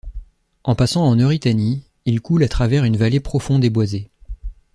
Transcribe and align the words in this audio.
En 0.63 0.73
passant 0.73 1.05
en 1.05 1.15
Eurytanie, 1.15 1.83
il 2.05 2.21
coule 2.21 2.43
à 2.43 2.47
travers 2.47 2.85
une 2.85 2.97
vallée 2.97 3.19
profonde 3.19 3.63
et 3.63 3.69
boisée. 3.69 4.09